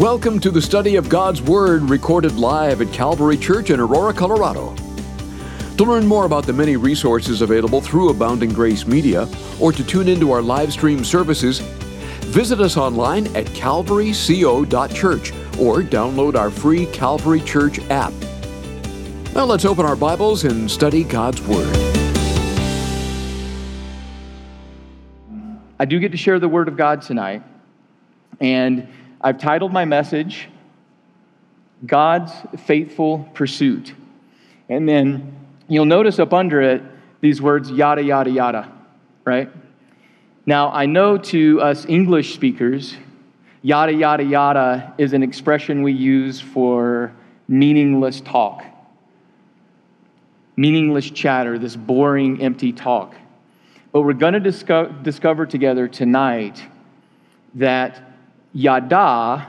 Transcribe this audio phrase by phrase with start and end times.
[0.00, 4.74] Welcome to the study of God's Word recorded live at Calvary Church in Aurora, Colorado.
[5.76, 9.28] To learn more about the many resources available through Abounding Grace Media
[9.60, 11.58] or to tune into our live stream services,
[12.30, 18.14] visit us online at calvaryco.church or download our free Calvary Church app.
[19.34, 21.76] Now let's open our Bibles and study God's Word.
[25.78, 27.42] I do get to share the Word of God tonight,
[28.40, 28.88] and
[29.22, 30.48] I've titled my message,
[31.84, 32.32] God's
[32.64, 33.94] Faithful Pursuit.
[34.68, 35.36] And then
[35.68, 36.82] you'll notice up under it
[37.20, 38.72] these words, yada, yada, yada,
[39.24, 39.50] right?
[40.46, 42.96] Now, I know to us English speakers,
[43.60, 47.12] yada, yada, yada is an expression we use for
[47.46, 48.64] meaningless talk,
[50.56, 53.14] meaningless chatter, this boring, empty talk.
[53.92, 56.62] But we're going to discover, discover together tonight
[57.54, 58.09] that
[58.52, 59.46] Yada,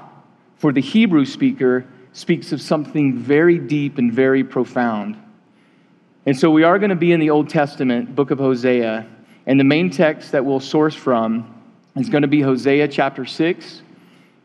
[0.57, 5.17] for the Hebrew speaker, speaks of something very deep and very profound.
[6.25, 9.07] And so we are going to be in the Old Testament, book of Hosea,
[9.47, 11.61] and the main text that we'll source from
[11.95, 13.81] is going to be Hosea chapter 6,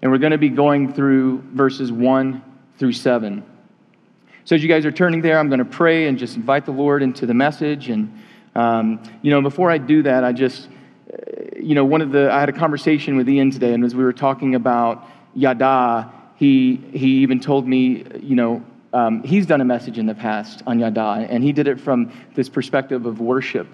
[0.01, 2.43] and we're going to be going through verses 1
[2.79, 3.45] through 7.
[4.45, 6.73] So as you guys are turning there, I'm going to pray and just invite the
[6.73, 7.89] Lord into the message.
[7.89, 8.23] And,
[8.55, 10.69] um, you know, before I do that, I just
[11.67, 14.05] you know, one of the, I had a conversation with Ian today, and as we
[14.05, 19.65] were talking about Yada, he, he even told me, you know, um, he's done a
[19.65, 23.67] message in the past on Yada, and he did it from this perspective of worship.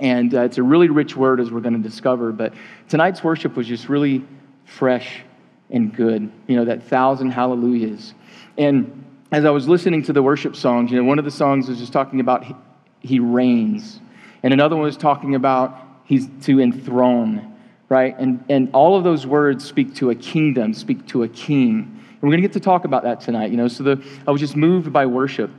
[0.00, 2.32] And uh, it's a really rich word, as we're going to discover.
[2.32, 2.54] But
[2.88, 4.24] tonight's worship was just really
[4.64, 5.22] fresh
[5.70, 6.28] and good.
[6.48, 8.14] You know, that thousand hallelujahs.
[8.58, 11.68] And as I was listening to the worship songs, you know, one of the songs
[11.68, 12.56] was just talking about he,
[12.98, 14.00] he reigns,
[14.42, 17.56] and another one was talking about He's to enthrone,
[17.88, 18.14] right?
[18.18, 21.78] And, and all of those words speak to a kingdom, speak to a king.
[21.78, 23.66] And we're going to get to talk about that tonight, you know.
[23.66, 25.50] So the, I was just moved by worship.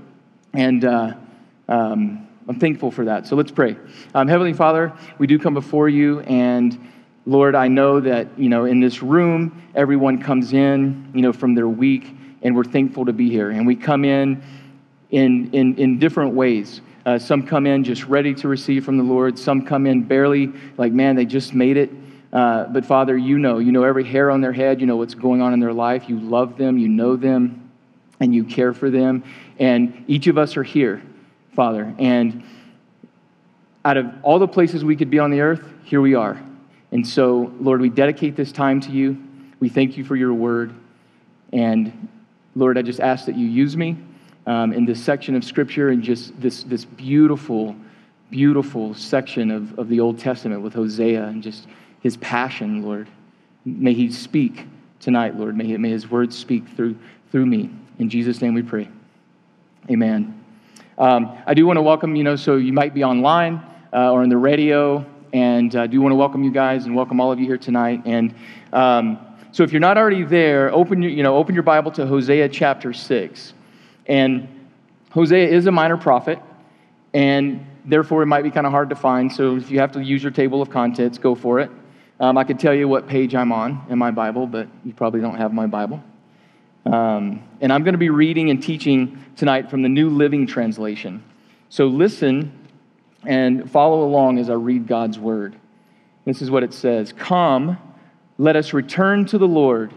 [0.54, 1.16] And uh,
[1.68, 3.26] um, I'm thankful for that.
[3.26, 3.76] So let's pray.
[4.14, 6.20] Um, Heavenly Father, we do come before you.
[6.20, 6.92] And
[7.26, 11.56] Lord, I know that, you know, in this room, everyone comes in, you know, from
[11.56, 12.16] their week.
[12.44, 13.50] And we're thankful to be here.
[13.50, 14.44] And we come in
[15.10, 16.82] in, in, in different ways.
[17.06, 19.38] Uh, some come in just ready to receive from the Lord.
[19.38, 21.90] Some come in barely, like, man, they just made it.
[22.32, 24.80] Uh, but Father, you know, you know every hair on their head.
[24.80, 26.08] You know what's going on in their life.
[26.08, 27.70] You love them, you know them,
[28.20, 29.24] and you care for them.
[29.60, 31.04] And each of us are here,
[31.56, 31.94] Father.
[32.00, 32.44] And
[33.86, 36.42] out of all the places we could be on the earth, here we are.
[36.92, 39.22] And so, Lord, we dedicate this time to you.
[39.60, 40.74] We thank you for your word.
[41.52, 42.08] And
[42.56, 43.98] Lord, I just ask that you use me
[44.46, 47.76] um, in this section of Scripture and just this, this beautiful,
[48.30, 51.68] beautiful section of, of the Old Testament with Hosea and just
[52.02, 53.08] his passion, Lord.
[53.66, 54.66] May he speak
[55.00, 55.56] tonight, Lord.
[55.56, 56.98] May, may his words speak through,
[57.32, 57.70] through me.
[58.00, 58.90] In Jesus' name we pray.
[59.90, 60.40] Amen.
[60.98, 63.62] Um, I do want to welcome, you know, so you might be online
[63.94, 67.20] uh, or in the radio, and I do want to welcome you guys and welcome
[67.20, 68.02] all of you here tonight.
[68.06, 68.36] And
[68.72, 69.18] um,
[69.52, 72.50] so if you're not already there, open your, you know, open your Bible to Hosea
[72.50, 73.54] chapter 6.
[74.06, 74.48] And
[75.12, 76.40] Hosea is a minor prophet,
[77.14, 79.32] and therefore it might be kind of hard to find.
[79.32, 81.70] So if you have to use your table of contents, go for it.
[82.20, 85.22] Um, I can tell you what page I'm on in my Bible, but you probably
[85.22, 86.04] don't have my Bible.
[86.86, 91.24] Um, and I'm going to be reading and teaching tonight from the New Living Translation.
[91.70, 92.52] So listen
[93.26, 95.56] and follow along as I read God's word.
[96.26, 97.78] This is what it says Come,
[98.38, 99.94] let us return to the Lord.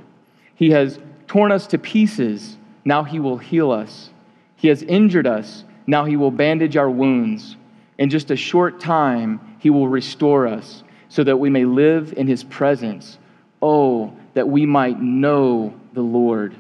[0.55, 2.56] He has torn us to pieces
[2.87, 4.11] now he will heal us.
[4.55, 7.57] He has injured us, now he will bandage our wounds.
[7.99, 12.27] In just a short time, he will restore us so that we may live in
[12.27, 13.19] his presence.
[13.61, 16.55] Oh, that we might know the Lord.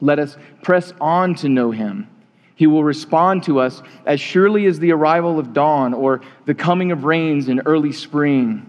[0.00, 2.08] Let us press on to know him.
[2.54, 6.92] He will respond to us as surely as the arrival of dawn or the coming
[6.92, 8.68] of rains in early spring.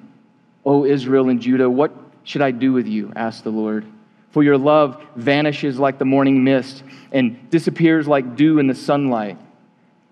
[0.66, 1.92] O Israel and Judah, what
[2.24, 3.12] should I do with you?
[3.16, 3.86] asked the Lord.
[4.32, 9.38] For your love vanishes like the morning mist and disappears like dew in the sunlight.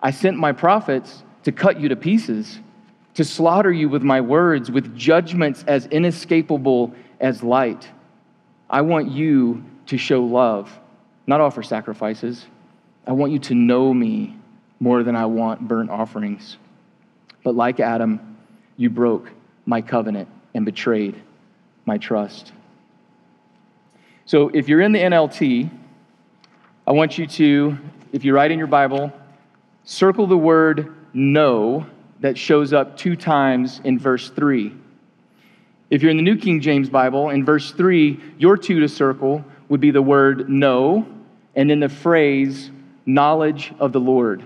[0.01, 2.59] I sent my prophets to cut you to pieces,
[3.13, 7.87] to slaughter you with my words, with judgments as inescapable as light.
[8.69, 10.77] I want you to show love,
[11.25, 12.45] not offer sacrifices.
[13.05, 14.37] I want you to know me
[14.79, 16.57] more than I want burnt offerings.
[17.43, 18.37] But like Adam,
[18.75, 19.31] you broke
[19.65, 21.15] my covenant and betrayed
[21.85, 22.51] my trust.
[24.27, 25.71] So if you're in the NLT,
[26.85, 27.77] I want you to,
[28.11, 29.13] if you write in your Bible,
[29.85, 31.85] circle the word know
[32.19, 34.75] that shows up two times in verse 3.
[35.89, 39.45] If you're in the New King James Bible, in verse 3, your two to circle
[39.69, 41.07] would be the word know,
[41.55, 42.69] and then the phrase
[43.05, 44.43] knowledge of the Lord.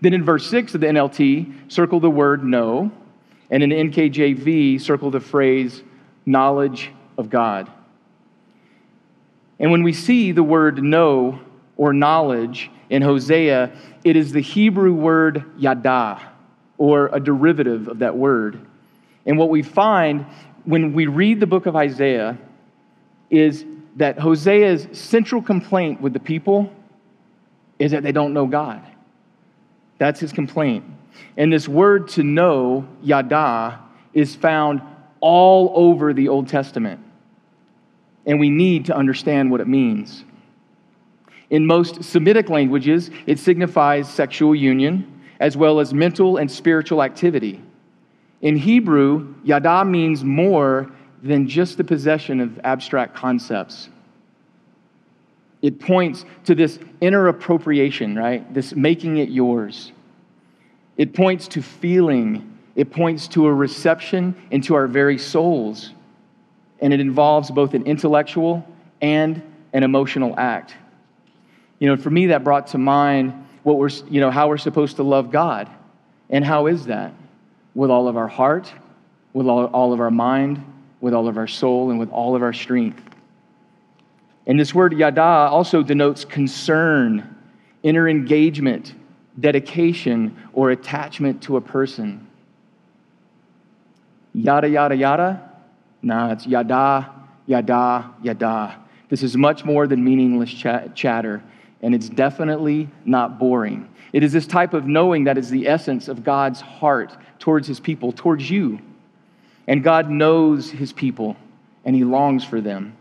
[0.00, 2.92] Then in verse 6 of the NLT, circle the word know,
[3.50, 5.82] and in the NKJV, circle the phrase
[6.24, 7.68] knowledge of God.
[9.58, 11.40] And when we see the word know
[11.76, 13.72] or knowledge in Hosea,
[14.04, 16.20] it is the Hebrew word yada,
[16.78, 18.60] or a derivative of that word.
[19.24, 20.26] And what we find
[20.64, 22.36] when we read the book of Isaiah
[23.30, 23.64] is
[23.96, 26.70] that Hosea's central complaint with the people
[27.78, 28.82] is that they don't know God.
[29.98, 30.84] That's his complaint.
[31.36, 33.80] And this word to know, yada,
[34.12, 34.82] is found
[35.20, 37.00] all over the Old Testament.
[38.26, 40.24] And we need to understand what it means.
[41.48, 47.62] In most Semitic languages, it signifies sexual union as well as mental and spiritual activity.
[48.42, 50.90] In Hebrew, yada means more
[51.22, 53.88] than just the possession of abstract concepts.
[55.62, 58.52] It points to this inner appropriation, right?
[58.52, 59.92] This making it yours.
[60.96, 65.92] It points to feeling, it points to a reception into our very souls.
[66.80, 68.66] And it involves both an intellectual
[69.00, 69.42] and
[69.72, 70.74] an emotional act.
[71.78, 73.32] You know, for me, that brought to mind
[73.62, 75.68] what we're, you know, how we're supposed to love God.
[76.30, 77.12] And how is that?
[77.74, 78.72] With all of our heart,
[79.32, 80.64] with all, all of our mind,
[81.00, 83.02] with all of our soul, and with all of our strength.
[84.46, 87.36] And this word yada also denotes concern,
[87.82, 88.94] inner engagement,
[89.38, 92.26] dedication, or attachment to a person.
[94.32, 95.45] Yada, yada, yada?
[96.06, 97.10] Nah, it's yada,
[97.46, 98.76] yada, yada.
[99.08, 101.42] This is much more than meaningless ch- chatter
[101.82, 103.88] and it's definitely not boring.
[104.12, 107.80] It is this type of knowing that is the essence of God's heart towards his
[107.80, 108.80] people, towards you.
[109.66, 111.36] And God knows his people,
[111.84, 112.96] and he longs for them.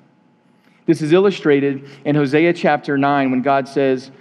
[0.85, 4.11] This is illustrated in Hosea chapter 9 when God says,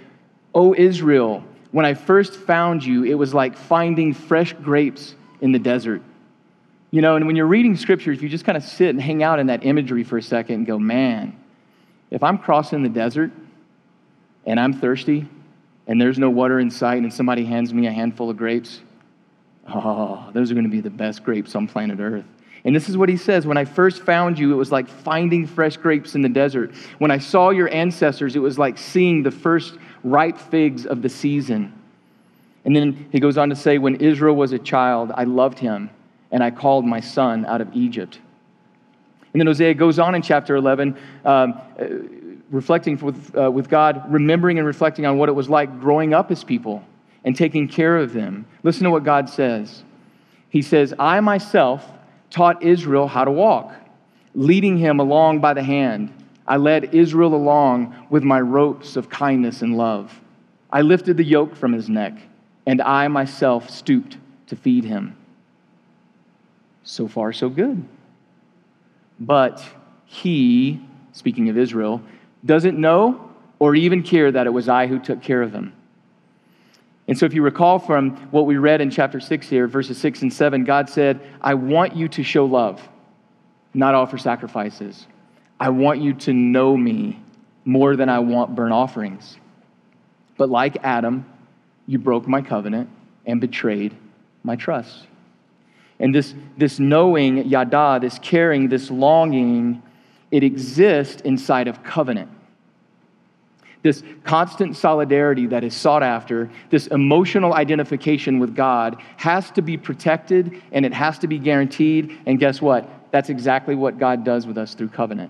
[0.53, 5.59] O Israel, when I first found you, it was like finding fresh grapes in the
[5.59, 6.01] desert.
[6.95, 9.37] You know, and when you're reading scriptures, you just kind of sit and hang out
[9.39, 11.37] in that imagery for a second and go, man,
[12.09, 13.31] if I'm crossing the desert,
[14.45, 15.27] and I'm thirsty
[15.87, 18.79] and there's no water in sight and somebody hands me a handful of grapes,
[19.67, 22.23] oh, those are going to be the best grapes on planet Earth.
[22.63, 25.45] And this is what he says When I first found you, it was like finding
[25.45, 26.73] fresh grapes in the desert.
[26.99, 31.09] When I saw your ancestors, it was like seeing the first ripe figs of the
[31.09, 31.73] season.
[32.63, 35.89] And then he goes on to say, When Israel was a child, I loved him,
[36.35, 38.19] and I called my son out of Egypt.
[39.31, 40.97] And then Hosea goes on in chapter 11.
[41.23, 41.61] Um,
[42.51, 46.31] reflecting with, uh, with God, remembering and reflecting on what it was like growing up
[46.31, 46.83] as people
[47.23, 48.45] and taking care of them.
[48.63, 49.85] Listen to what God says.
[50.49, 51.89] He says, I myself
[52.29, 53.73] taught Israel how to walk,
[54.33, 56.11] leading him along by the hand.
[56.45, 60.19] I led Israel along with my ropes of kindness and love.
[60.69, 62.17] I lifted the yoke from his neck,
[62.65, 64.17] and I myself stooped
[64.47, 65.15] to feed him.
[66.85, 67.83] So far, so good.
[69.19, 69.63] But
[70.05, 70.79] he,
[71.11, 72.01] speaking of Israel,
[72.45, 75.73] doesn't know or even care that it was I who took care of him.
[77.07, 80.23] And so, if you recall from what we read in chapter 6 here, verses 6
[80.23, 82.87] and 7, God said, I want you to show love,
[83.73, 85.05] not offer sacrifices.
[85.59, 87.19] I want you to know me
[87.63, 89.37] more than I want burnt offerings.
[90.37, 91.25] But like Adam,
[91.87, 92.89] you broke my covenant
[93.25, 93.95] and betrayed
[94.43, 95.07] my trust.
[95.99, 99.81] And this, this knowing, yada, this caring, this longing,
[100.31, 102.29] it exists inside of covenant
[103.85, 109.77] this constant solidarity that is sought after, this emotional identification with God, has to be
[109.77, 112.17] protected and it has to be guaranteed.
[112.25, 112.89] And guess what?
[113.11, 115.29] That's exactly what God does with us through covenant.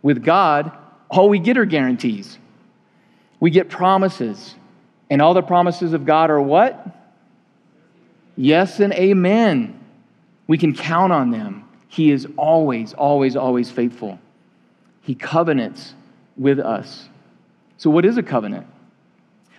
[0.00, 0.70] With God,
[1.10, 2.38] all we get are guarantees.
[3.40, 4.54] We get promises.
[5.10, 6.86] And all the promises of God are what?
[8.36, 9.78] Yes and amen.
[10.46, 11.64] We can count on them.
[11.88, 14.18] He is always, always, always faithful.
[15.02, 15.94] He covenants
[16.36, 17.08] with us.
[17.78, 18.66] So, what is a covenant?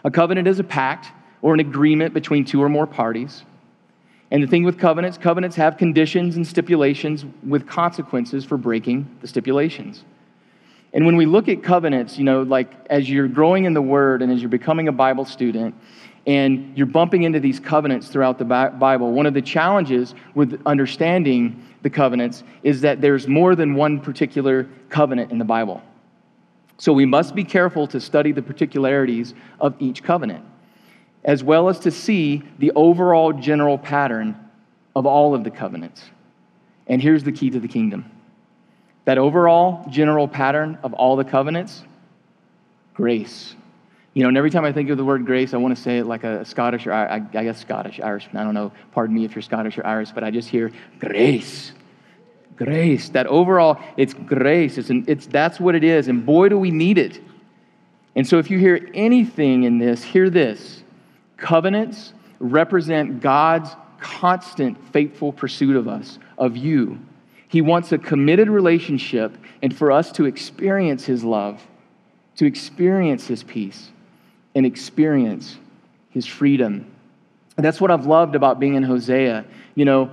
[0.04, 1.12] A covenant is a pact
[1.42, 3.44] or an agreement between two or more parties.
[4.32, 9.28] And the thing with covenants, covenants have conditions and stipulations with consequences for breaking the
[9.28, 10.06] stipulations.
[10.94, 14.22] And when we look at covenants, you know, like as you're growing in the Word
[14.22, 15.76] and as you're becoming a Bible student,
[16.28, 21.66] and you're bumping into these covenants throughout the Bible, one of the challenges with understanding
[21.82, 25.82] the covenants is that there's more than one particular covenant in the Bible.
[26.78, 30.46] So we must be careful to study the particularities of each covenant,
[31.24, 34.36] as well as to see the overall general pattern
[34.96, 36.04] of all of the covenants.
[36.88, 38.06] And here's the key to the kingdom
[39.06, 41.84] that overall general pattern of all the covenants
[42.94, 43.56] grace.
[44.14, 46.00] You know, and every time I think of the word grace, I want to say
[46.00, 48.28] it like a Scottish or I, I guess Scottish, Irish.
[48.34, 48.74] I don't know.
[48.92, 51.72] Pardon me if you're Scottish or Irish, but I just hear grace,
[52.58, 53.08] grace.
[53.10, 54.78] That overall, it's grace.
[54.78, 57.22] It's, an, it's that's what it is, and boy, do we need it.
[58.14, 60.84] And so, if you hear anything in this, hear this:
[61.38, 63.70] covenants represent God's
[64.02, 67.00] constant, faithful pursuit of us, of you.
[67.48, 71.66] He wants a committed relationship, and for us to experience His love,
[72.36, 73.92] to experience His peace
[74.56, 75.58] and experience
[76.10, 76.86] his freedom.
[77.58, 79.46] And that's what I've loved about being in Hosea.
[79.76, 80.10] You know,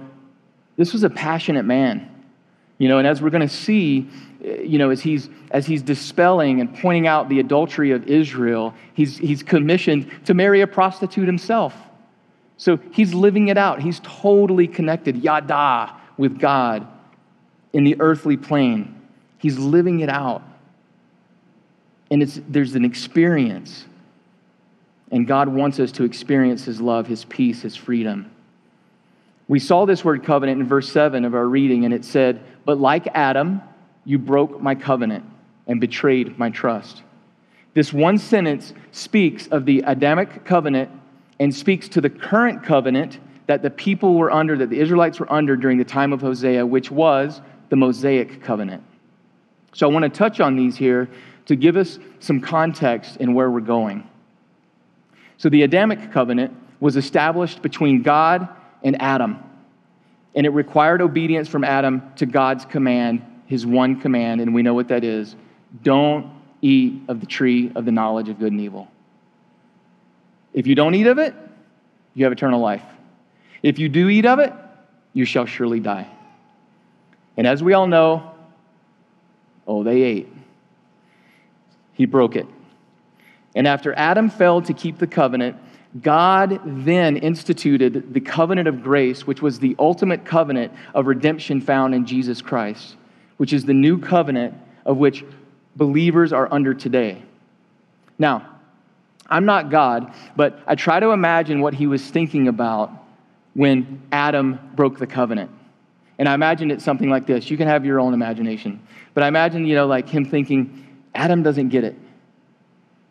[0.76, 2.09] this was a passionate man.
[2.78, 4.09] You know, and as we're going to see,
[4.45, 8.75] eh, you know, as he's, as he's dispelling and pointing out the adultery of Israel,
[8.95, 11.75] he's, he's commissioned to marry a prostitute himself.
[12.57, 13.80] So he's living it out.
[13.80, 16.87] He's totally connected, yada, with God
[17.73, 18.95] in the earthly plane.
[19.38, 20.42] He's living it out.
[22.11, 23.85] And it's, there's an experience
[25.11, 28.31] and God wants us to experience His love, His peace, His freedom.
[29.49, 32.79] We saw this word covenant in verse 7 of our reading, and it said, But
[32.79, 33.62] like Adam,
[34.05, 35.25] you broke my covenant
[35.67, 37.03] and betrayed my trust.
[37.75, 40.91] This one sentence speaks of the Adamic covenant
[41.38, 45.33] and speaks to the current covenant that the people were under, that the Israelites were
[45.33, 48.83] under during the time of Hosea, which was the Mosaic covenant.
[49.75, 51.09] So I want to touch on these here
[51.47, 54.08] to give us some context in where we're going.
[55.38, 58.49] So the Adamic covenant was established between God
[58.83, 59.38] and Adam,
[60.35, 64.75] and it required obedience from Adam to God's command, his one command, and we know
[64.75, 65.35] what that is
[65.83, 66.30] don't
[66.61, 68.88] eat of the tree of the knowledge of good and evil.
[70.52, 71.35] If you don't eat of it,
[72.14, 72.83] you have eternal life.
[73.62, 74.52] If you do eat of it,
[75.12, 76.09] you shall surely die.
[77.37, 78.35] And as we all know,
[79.66, 80.28] oh, they ate.
[81.92, 82.47] He broke it.
[83.59, 85.57] And after Adam failed to keep the covenant,
[86.00, 91.93] God then instituted the covenant of grace, which was the ultimate covenant of redemption found
[91.93, 92.95] in Jesus Christ,
[93.37, 94.55] which is the new covenant
[94.87, 95.25] of which
[95.75, 97.21] believers are under today.
[98.17, 98.49] Now,
[99.27, 102.93] I'm not God, but I try to imagine what he was thinking about
[103.55, 105.50] when Adam broke the covenant.
[106.21, 107.50] And I imagine it's something like this.
[107.50, 108.81] You can have your own imagination.
[109.15, 111.97] But I imagine, you know, like him thinking, Adam doesn't get it.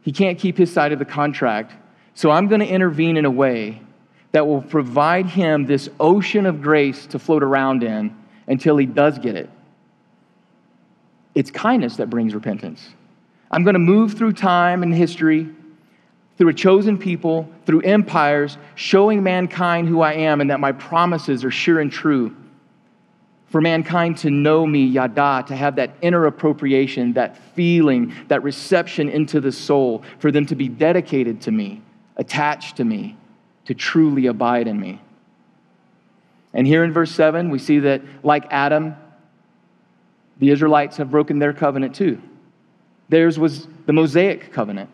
[0.08, 1.74] He can't keep his side of the contract.
[2.14, 3.82] So I'm going to intervene in a way
[4.32, 8.16] that will provide him this ocean of grace to float around in
[8.48, 9.50] until he does get it.
[11.36, 12.88] It's kindness that brings repentance.
[13.52, 15.50] I'm going to move through time and history,
[16.38, 21.44] through a chosen people, through empires, showing mankind who I am and that my promises
[21.44, 22.34] are sure and true
[23.50, 29.10] for mankind to know me, yada, to have that inner appropriation, that feeling, that reception
[29.10, 31.82] into the soul, for them to be dedicated to me,
[32.18, 33.16] attached to me,
[33.66, 35.02] to truly abide in me.
[36.54, 38.96] And here in verse 7, we see that, like Adam,
[40.40, 42.22] the Israelites have broken their covenant too.
[43.10, 44.90] Theirs was the Mosaic covenant.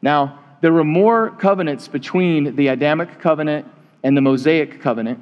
[0.00, 3.66] Now, there were more covenants between the Adamic covenant
[4.02, 5.18] and the Mosaic covenant.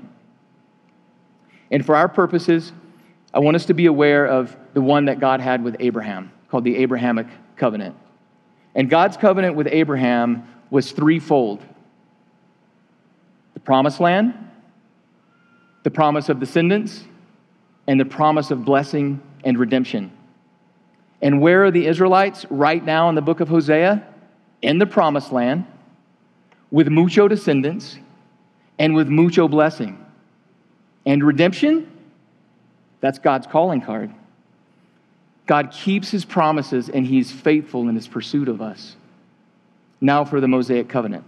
[1.75, 2.73] And for our purposes,
[3.35, 6.63] I want us to be aware of the one that God had with Abraham, called
[6.63, 7.27] the Abrahamic
[7.57, 7.97] covenant.
[8.77, 11.65] And God's covenant with Abraham was threefold
[13.55, 14.35] the promised land,
[15.83, 17.03] the promise of descendants,
[17.89, 20.13] and the promise of blessing and redemption.
[21.23, 24.07] And where are the Israelites right now in the book of Hosea?
[24.63, 25.67] In the promised land,
[26.71, 27.99] with mucho descendants
[28.79, 30.04] and with mucho blessing.
[31.07, 31.91] And redemption,
[33.01, 34.11] that's God's calling card.
[35.47, 38.97] God keeps his promises and he's faithful in his pursuit of us.
[40.01, 41.25] Now for the Mosaic covenant.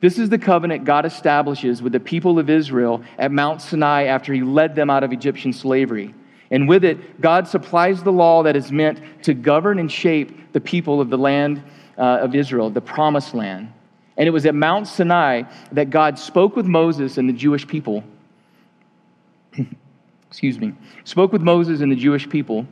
[0.00, 4.34] This is the covenant God establishes with the people of Israel at Mount Sinai after
[4.34, 6.14] he led them out of Egyptian slavery.
[6.50, 10.60] And with it, God supplies the law that is meant to govern and shape the
[10.60, 11.62] people of the land
[11.98, 13.72] uh, of Israel, the promised land.
[14.18, 18.04] And it was at Mount Sinai that God spoke with Moses and the Jewish people
[20.28, 20.72] excuse me,
[21.04, 22.66] spoke with Moses and the Jewish people,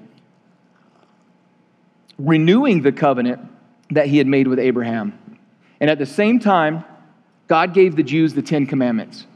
[2.19, 3.41] renewing the covenant
[3.91, 5.19] that he had made with Abraham.
[5.81, 6.85] And at the same time,
[7.47, 9.26] God gave the Jews the Ten Commandments.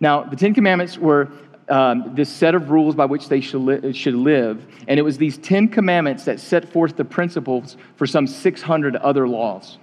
[0.00, 1.30] Now, the Ten Commandments were
[1.68, 5.18] um, this set of rules by which they should, li- should live, and it was
[5.18, 9.78] these Ten Commandments that set forth the principles for some 600 other laws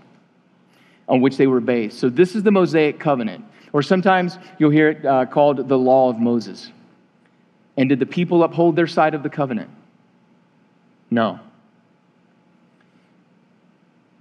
[1.10, 2.00] on which they were based.
[2.00, 3.46] So, this is the Mosaic covenant.
[3.74, 6.72] Or sometimes you'll hear it uh, called the law of Moses.
[7.76, 9.70] And did the people uphold their side of the covenant?
[11.10, 11.40] No.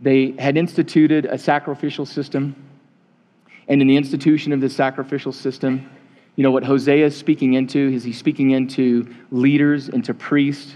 [0.00, 2.56] They had instituted a sacrificial system.
[3.68, 5.88] And in the institution of this sacrificial system,
[6.34, 10.74] you know what Hosea is speaking into is he's speaking into leaders, into priests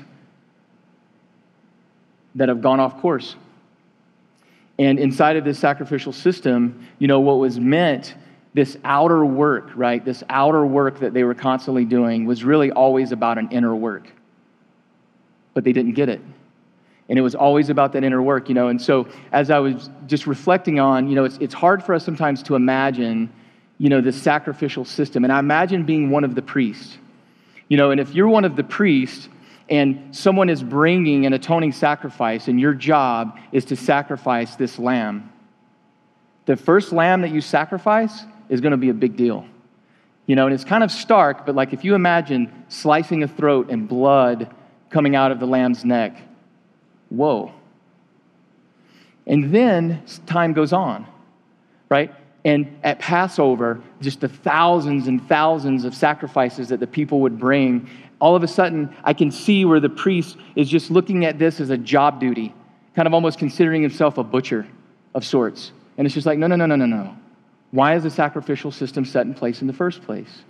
[2.34, 3.34] that have gone off course.
[4.78, 8.14] And inside of this sacrificial system, you know, what was meant,
[8.56, 10.02] this outer work, right?
[10.02, 14.10] This outer work that they were constantly doing was really always about an inner work.
[15.52, 16.22] But they didn't get it.
[17.10, 18.68] And it was always about that inner work, you know.
[18.68, 22.02] And so as I was just reflecting on, you know, it's, it's hard for us
[22.02, 23.30] sometimes to imagine,
[23.76, 25.22] you know, this sacrificial system.
[25.24, 26.96] And I imagine being one of the priests.
[27.68, 29.28] You know, and if you're one of the priests,
[29.68, 35.30] and someone is bringing an atoning sacrifice, and your job is to sacrifice this lamb,
[36.46, 39.46] the first lamb that you sacrifice is going to be a big deal.
[40.26, 43.70] You know, and it's kind of stark, but like if you imagine slicing a throat
[43.70, 44.52] and blood
[44.90, 46.20] coming out of the lamb's neck,
[47.08, 47.52] whoa.
[49.26, 51.06] And then time goes on,
[51.88, 52.12] right?
[52.44, 57.88] And at Passover, just the thousands and thousands of sacrifices that the people would bring,
[58.20, 61.60] all of a sudden, I can see where the priest is just looking at this
[61.60, 62.54] as a job duty,
[62.94, 64.66] kind of almost considering himself a butcher
[65.14, 65.72] of sorts.
[65.98, 67.16] And it's just like, no, no, no, no, no, no.
[67.70, 70.44] Why is the sacrificial system set in place in the first place?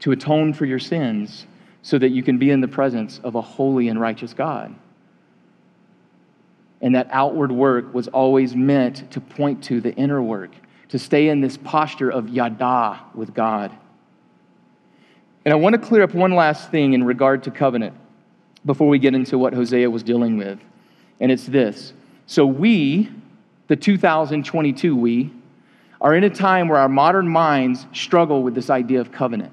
[0.00, 1.46] To atone for your sins
[1.82, 4.74] so that you can be in the presence of a holy and righteous God.
[6.80, 10.50] And that outward work was always meant to point to the inner work,
[10.90, 13.72] to stay in this posture of yada with God.
[15.44, 17.96] And I want to clear up one last thing in regard to covenant
[18.66, 20.58] before we get into what Hosea was dealing with.
[21.20, 21.92] And it's this.
[22.26, 23.10] So, we,
[23.68, 25.32] the 2022 we,
[26.00, 29.52] are in a time where our modern minds struggle with this idea of covenant.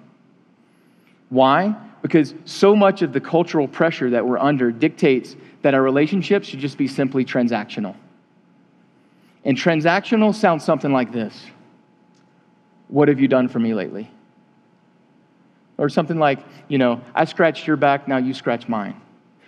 [1.29, 1.75] Why?
[2.01, 6.59] Because so much of the cultural pressure that we're under dictates that our relationships should
[6.59, 7.95] just be simply transactional.
[9.43, 11.45] And transactional sounds something like this
[12.87, 14.11] What have you done for me lately?
[15.77, 19.01] Or something like, you know, I scratched your back, now you scratch mine.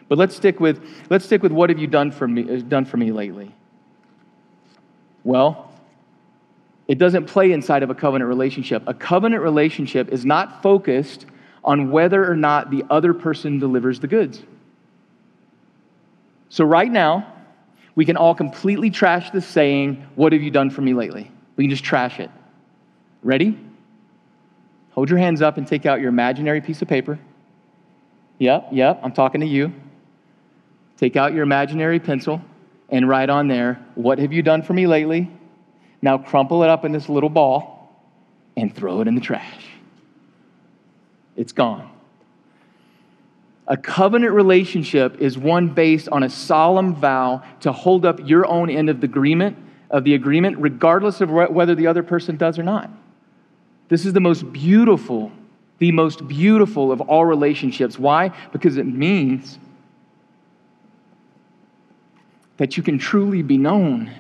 [0.10, 2.98] But let's stick with, let's stick with what have you done for me, done for
[2.98, 3.54] me lately?
[5.24, 5.67] Well,
[6.88, 8.84] it doesn't play inside of a covenant relationship.
[8.88, 11.26] A covenant relationship is not focused
[11.64, 14.42] on whether or not the other person delivers the goods.
[16.50, 17.34] So, right now,
[17.96, 21.30] we can all completely trash the saying, What have you done for me lately?
[21.58, 22.32] We can just trash it.
[23.22, 23.60] Ready?
[24.92, 27.20] Hold your hands up and take out your imaginary piece of paper.
[28.40, 29.74] Yep, yep, I'm talking to you.
[30.96, 32.42] Take out your imaginary pencil
[32.90, 35.30] and write on there, What have you done for me lately?
[36.02, 37.78] Now crumple it up in this little ball
[38.56, 39.66] and throw it in the trash.
[41.36, 41.92] It's gone.
[43.68, 48.70] A covenant relationship is one based on a solemn vow to hold up your own
[48.70, 49.58] end of the agreement,
[49.90, 52.90] of the agreement, regardless of whether the other person does or not.
[53.90, 55.32] This is the most beautiful,
[55.80, 58.00] the most beautiful of all relationships.
[58.00, 58.32] Why?
[58.52, 59.60] Because it means
[62.56, 64.12] that you can truly be known.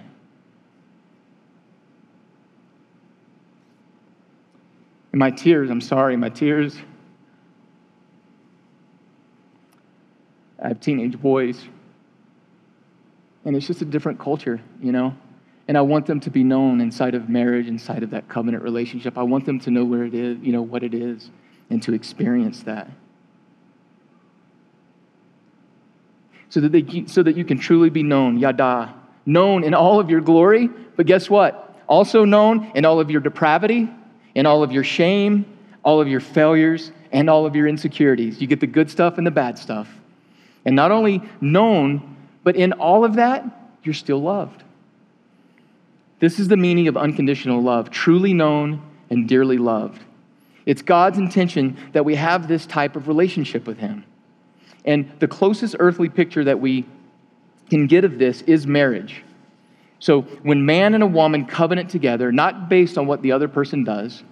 [5.17, 6.77] And my tears, I'm sorry, my tears.
[10.61, 11.59] I have teenage boys.
[13.43, 15.17] And it's just a different culture, you know?
[15.67, 19.17] And I want them to be known inside of marriage, inside of that covenant relationship.
[19.17, 21.31] I want them to know where it is, you know, what it is,
[21.71, 22.87] and to experience that.
[26.49, 28.93] So that, they, so that you can truly be known, yada,
[29.25, 31.75] known in all of your glory, but guess what?
[31.87, 33.89] Also known in all of your depravity,
[34.37, 35.45] in all of your shame,
[35.81, 38.39] all of your failures, and all of your insecurities.
[38.39, 39.89] You get the good stuff and the bad stuff.
[40.63, 43.43] And not only known, but in all of that,
[43.81, 44.63] you're still loved.
[46.19, 50.03] This is the meaning of unconditional love, truly known and dearly loved.
[50.67, 54.03] It's God's intention that we have this type of relationship with Him.
[54.85, 56.85] And the closest earthly picture that we
[57.71, 59.23] can get of this is marriage.
[59.99, 63.83] So when man and a woman covenant together, not based on what the other person
[63.83, 64.23] does,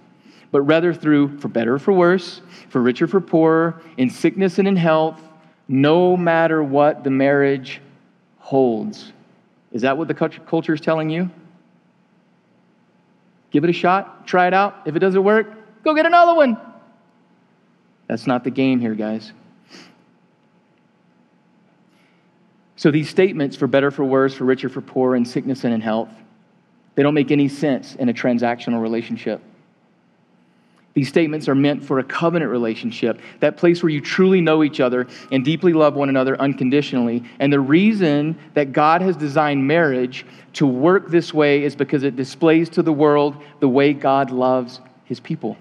[0.50, 4.58] but rather through for better or for worse, for richer or for poorer, in sickness
[4.58, 5.20] and in health,
[5.68, 7.80] no matter what the marriage
[8.38, 9.12] holds.
[9.72, 11.30] Is that what the culture is telling you?
[13.50, 14.76] Give it a shot, try it out.
[14.86, 15.48] If it doesn't work,
[15.82, 16.56] go get another one.
[18.06, 19.32] That's not the game here, guys.
[22.76, 25.80] So these statements, for better, for worse, for richer, for poorer, in sickness and in
[25.80, 26.10] health,
[26.94, 29.42] they don't make any sense in a transactional relationship.
[30.96, 34.80] These statements are meant for a covenant relationship, that place where you truly know each
[34.80, 37.22] other and deeply love one another unconditionally.
[37.38, 42.16] And the reason that God has designed marriage to work this way is because it
[42.16, 45.58] displays to the world the way God loves his people.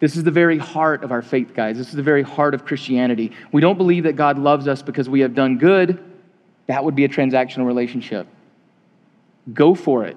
[0.00, 1.76] This is the very heart of our faith, guys.
[1.76, 3.32] This is the very heart of Christianity.
[3.52, 6.02] We don't believe that God loves us because we have done good.
[6.66, 8.26] That would be a transactional relationship.
[9.52, 10.16] Go for it.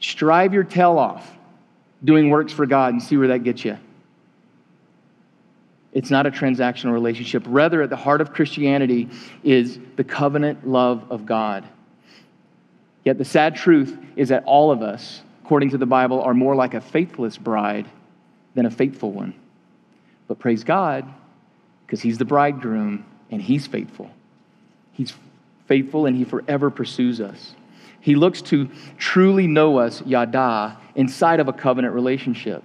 [0.00, 1.33] Strive your tail off
[2.04, 3.78] doing works for God and see where that gets you.
[5.92, 7.44] It's not a transactional relationship.
[7.46, 9.08] Rather, at the heart of Christianity
[9.42, 11.64] is the covenant love of God.
[13.04, 16.56] Yet the sad truth is that all of us, according to the Bible, are more
[16.56, 17.86] like a faithless bride
[18.54, 19.34] than a faithful one.
[20.26, 21.06] But praise God,
[21.86, 24.10] because He's the bridegroom and He's faithful.
[24.92, 25.12] He's
[25.66, 27.54] faithful and He forever pursues us.
[28.04, 32.62] He looks to truly know us, yada, inside of a covenant relationship.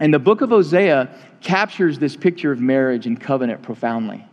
[0.00, 4.24] And the book of Hosea captures this picture of marriage and covenant profoundly.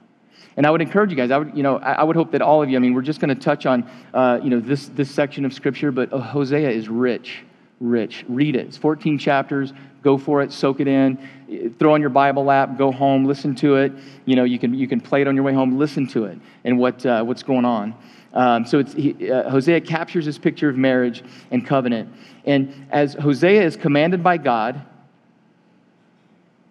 [0.56, 2.64] And I would encourage you guys, I would, you know, I would hope that all
[2.64, 5.12] of you, I mean, we're just going to touch on, uh, you know, this, this
[5.12, 7.44] section of scripture, but Hosea is rich,
[7.82, 8.24] rich.
[8.30, 8.68] Read it.
[8.68, 9.74] It's 14 chapters.
[10.02, 13.76] Go for it, soak it in, throw on your Bible app, go home, listen to
[13.76, 13.92] it.
[14.24, 16.38] You know, you can, you can play it on your way home, listen to it
[16.64, 17.96] and what, uh, what's going on.
[18.34, 22.12] Um, so it's, he, uh, Hosea captures this picture of marriage and covenant.
[22.46, 24.82] And as Hosea is commanded by God,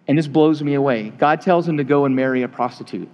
[0.07, 3.09] and this blows me away, God tells him to go and marry a prostitute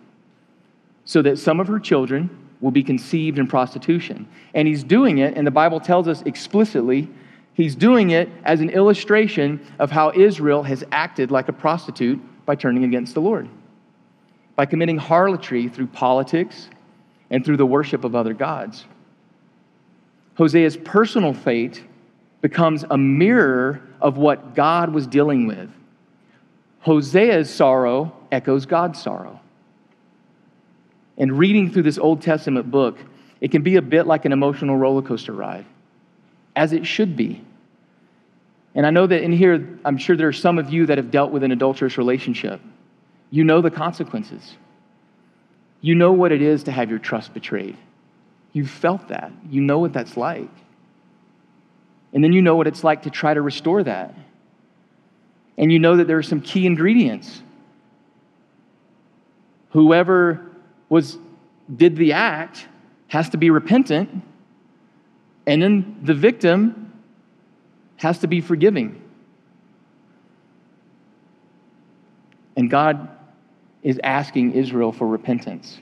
[1.05, 2.29] so that some of her children
[2.61, 4.27] will be conceived in prostitution.
[4.53, 7.07] And he's doing it, and the Bible tells us explicitly,
[7.53, 12.55] he's doing it as an illustration of how Israel has acted like a prostitute by
[12.55, 13.47] turning against the Lord,
[14.55, 16.69] by committing harlotry through politics
[17.29, 18.85] and through the worship of other gods.
[20.37, 21.83] Hosea's personal fate
[22.41, 25.69] becomes a mirror of what God was dealing with.
[26.85, 29.39] Hosea's sorrow echoes God's sorrow.
[31.17, 32.97] And reading through this Old Testament book,
[33.41, 35.65] it can be a bit like an emotional roller coaster ride,
[36.55, 37.43] as it should be.
[38.75, 41.11] And I know that in here, I'm sure there are some of you that have
[41.11, 42.61] dealt with an adulterous relationship.
[43.31, 44.55] You know the consequences.
[45.81, 47.77] You know what it is to have your trust betrayed.
[48.51, 49.31] You've felt that.
[49.49, 50.49] You know what that's like.
[52.13, 54.15] And then you know what it's like to try to restore that.
[55.57, 57.41] And you know that there are some key ingredients.
[59.71, 60.49] Whoever
[60.87, 61.17] was
[61.73, 62.67] did the act
[63.07, 64.23] has to be repentant,
[65.45, 66.93] and then the victim
[67.97, 69.01] has to be forgiving.
[72.55, 73.09] And God
[73.83, 75.79] is asking Israel for repentance.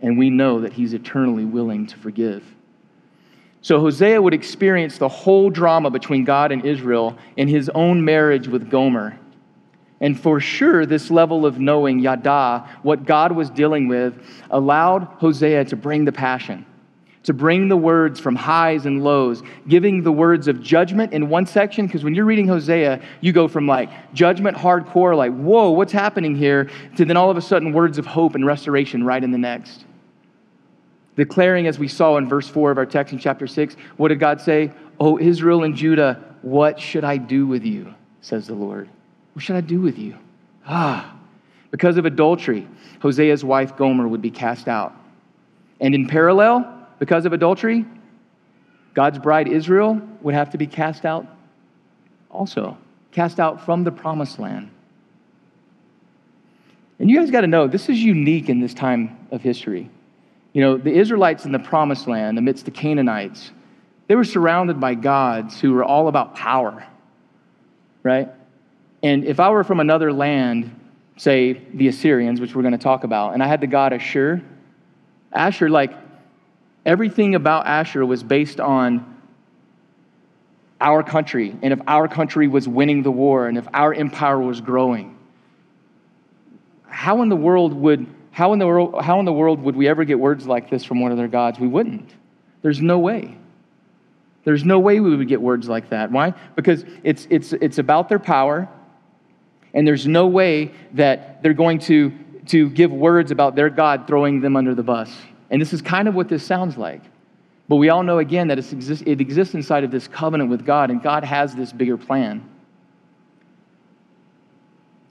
[0.00, 2.44] And we know that he's eternally willing to forgive.
[3.60, 8.48] So Hosea would experience the whole drama between God and Israel in his own marriage
[8.48, 9.18] with Gomer.
[10.00, 14.14] And for sure, this level of knowing Yada, what God was dealing with,
[14.50, 16.66] allowed Hosea to bring the passion
[17.24, 21.46] to bring the words from highs and lows, giving the words of judgment in one
[21.46, 25.92] section, because when you're reading Hosea, you go from like judgment hardcore, like, whoa, what's
[25.92, 29.30] happening here, to then all of a sudden words of hope and restoration right in
[29.30, 29.84] the next.
[31.14, 34.18] Declaring, as we saw in verse 4 of our text in chapter 6, what did
[34.18, 34.72] God say?
[34.98, 37.94] Oh, Israel and Judah, what should I do with you?
[38.22, 38.88] says the Lord.
[39.34, 40.16] What should I do with you?
[40.66, 41.16] Ah,
[41.70, 42.68] because of adultery,
[43.00, 44.94] Hosea's wife Gomer would be cast out.
[45.80, 47.84] And in parallel, because of adultery,
[48.94, 51.26] God's bride Israel would have to be cast out
[52.30, 52.78] also,
[53.10, 54.70] cast out from the promised land.
[57.00, 59.90] And you guys got to know, this is unique in this time of history.
[60.52, 63.50] You know, the Israelites in the promised land amidst the Canaanites,
[64.06, 66.86] they were surrounded by gods who were all about power,
[68.04, 68.28] right?
[69.02, 70.70] And if I were from another land,
[71.16, 74.40] say the Assyrians, which we're going to talk about, and I had the god Ashur,
[75.32, 75.94] Ashur, like,
[76.84, 79.12] Everything about Ashur was based on
[80.80, 84.60] our country, and if our country was winning the war, and if our empire was
[84.60, 85.16] growing.
[86.88, 89.86] How in the world would how in the world how in the world would we
[89.88, 91.58] ever get words like this from one of their gods?
[91.58, 92.10] We wouldn't.
[92.62, 93.36] There's no way.
[94.44, 96.10] There's no way we would get words like that.
[96.10, 96.34] Why?
[96.56, 98.68] Because it's it's it's about their power,
[99.72, 102.12] and there's no way that they're going to
[102.46, 105.12] to give words about their God throwing them under the bus.
[105.52, 107.02] And this is kind of what this sounds like.
[107.68, 110.90] But we all know again that exist, it exists inside of this covenant with God,
[110.90, 112.48] and God has this bigger plan.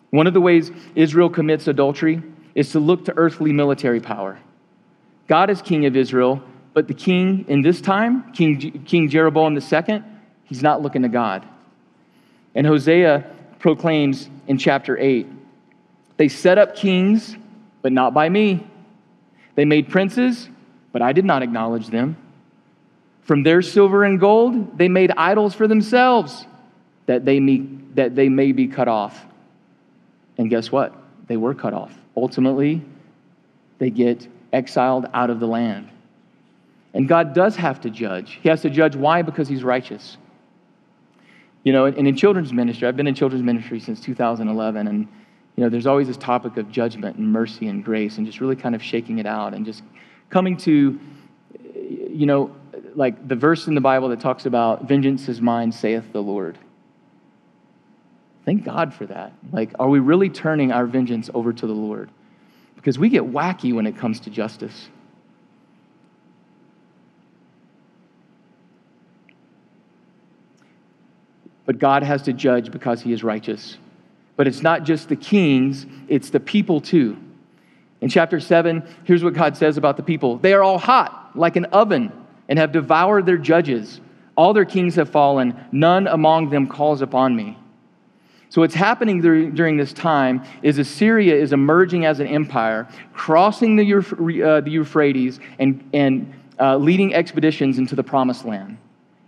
[0.09, 2.21] One of the ways Israel commits adultery
[2.55, 4.37] is to look to earthly military power.
[5.27, 10.03] God is king of Israel, but the king in this time, King, king Jeroboam II,
[10.45, 11.47] he's not looking to God.
[12.55, 13.25] And Hosea
[13.59, 15.27] proclaims in chapter 8
[16.17, 17.37] They set up kings,
[17.81, 18.67] but not by me.
[19.61, 20.49] They made princes,
[20.91, 22.17] but I did not acknowledge them.
[23.21, 26.47] From their silver and gold, they made idols for themselves
[27.05, 27.59] that they may,
[27.93, 29.23] that they may be cut off.
[30.39, 30.95] And guess what?
[31.27, 31.93] They were cut off.
[32.17, 32.81] Ultimately,
[33.77, 35.87] they get exiled out of the land.
[36.95, 38.39] And God does have to judge.
[38.41, 39.21] He has to judge why?
[39.21, 40.17] Because He's righteous.
[41.63, 45.07] You know, and in children's ministry, I've been in children's ministry since 2011, and
[45.55, 48.55] you know, there's always this topic of judgment and mercy and grace, and just really
[48.55, 49.83] kind of shaking it out and just
[50.29, 50.99] coming to,
[51.75, 52.55] you know,
[52.95, 56.57] like the verse in the Bible that talks about vengeance is mine, saith the Lord.
[58.45, 59.33] Thank God for that.
[59.51, 62.09] Like, are we really turning our vengeance over to the Lord?
[62.75, 64.89] Because we get wacky when it comes to justice.
[71.65, 73.77] But God has to judge because he is righteous.
[74.35, 77.17] But it's not just the kings, it's the people too.
[78.01, 81.55] In chapter 7, here's what God says about the people They are all hot, like
[81.55, 82.11] an oven,
[82.49, 84.01] and have devoured their judges.
[84.35, 87.57] All their kings have fallen, none among them calls upon me.
[88.49, 94.43] So, what's happening during this time is Assyria is emerging as an empire, crossing the,
[94.43, 98.77] uh, Euphrates and, and uh, leading expeditions into the promised land.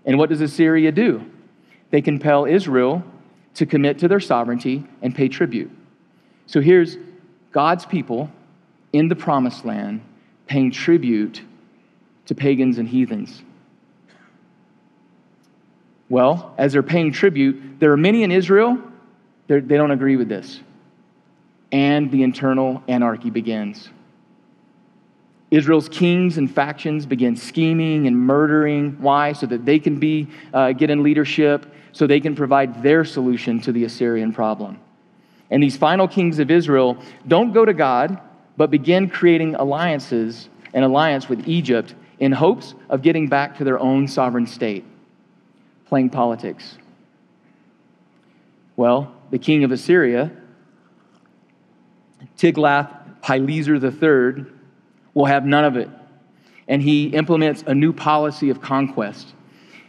[0.06, 1.24] And what does Assyria do?
[1.90, 3.04] They compel Israel
[3.56, 5.72] to commit to their sovereignty and pay tribute.
[6.48, 6.98] So, here's
[7.52, 8.32] God's people
[8.92, 10.02] in the promised land
[10.48, 11.42] paying tribute
[12.26, 13.42] to pagans and heathens.
[16.10, 18.78] Well, as they're paying tribute, there are many in Israel
[19.48, 20.60] they're, do not agree with this.
[21.72, 23.90] And the internal anarchy begins.
[25.54, 28.98] Israel's kings and factions begin scheming and murdering.
[29.00, 29.34] Why?
[29.34, 33.62] So that they can be, uh, get in leadership, so they can provide their solution
[33.62, 34.80] to the Assyrian problem.
[35.52, 38.20] And these final kings of Israel don't go to God,
[38.58, 43.80] but begin creating alliances, an alliance with Egypt, in hopes of getting back to their
[43.80, 44.84] own sovereign state,
[45.86, 46.80] playing politics.
[48.76, 50.32] Well, the king of Assyria,
[52.38, 54.46] Tiglath-Pileser III,
[55.14, 55.90] will have none of it.
[56.68, 59.34] And he implements a new policy of conquest.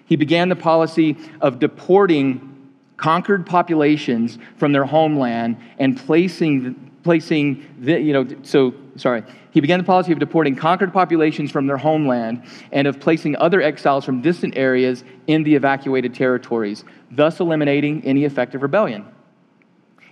[0.07, 2.51] He began the policy of deporting
[2.97, 9.23] conquered populations from their homeland and placing, placing the, you know, so, sorry.
[9.51, 13.63] He began the policy of deporting conquered populations from their homeland and of placing other
[13.63, 19.07] exiles from distant areas in the evacuated territories, thus eliminating any effective rebellion.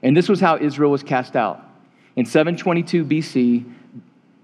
[0.02, 1.60] And this was how Israel was cast out.
[2.14, 3.72] In 722 BC,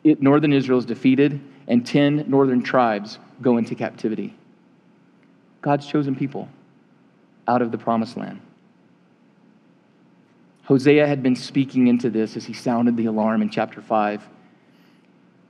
[0.05, 4.35] it, northern Israel is defeated, and 10 northern tribes go into captivity.
[5.61, 6.49] God's chosen people
[7.47, 8.41] out of the promised land.
[10.65, 14.23] Hosea had been speaking into this as he sounded the alarm in chapter 5.